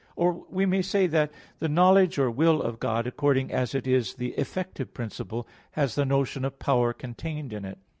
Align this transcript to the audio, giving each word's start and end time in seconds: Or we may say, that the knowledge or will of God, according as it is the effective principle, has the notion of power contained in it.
Or 0.15 0.33
we 0.49 0.65
may 0.65 0.81
say, 0.81 1.05
that 1.05 1.31
the 1.59 1.69
knowledge 1.69 2.17
or 2.17 2.31
will 2.31 2.59
of 2.59 2.79
God, 2.79 3.05
according 3.05 3.51
as 3.51 3.75
it 3.75 3.85
is 3.85 4.15
the 4.15 4.31
effective 4.33 4.95
principle, 4.95 5.47
has 5.73 5.93
the 5.93 6.05
notion 6.05 6.43
of 6.43 6.57
power 6.57 6.91
contained 6.91 7.53
in 7.53 7.65
it. 7.65 7.77